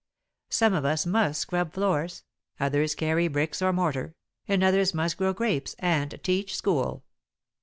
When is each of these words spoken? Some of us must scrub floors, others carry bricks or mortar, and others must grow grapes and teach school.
Some 0.49 0.73
of 0.73 0.83
us 0.83 1.05
must 1.05 1.39
scrub 1.39 1.73
floors, 1.73 2.23
others 2.59 2.95
carry 2.95 3.27
bricks 3.27 3.61
or 3.61 3.71
mortar, 3.71 4.15
and 4.47 4.63
others 4.63 4.95
must 4.95 5.15
grow 5.15 5.31
grapes 5.31 5.75
and 5.77 6.19
teach 6.23 6.57
school. 6.57 7.03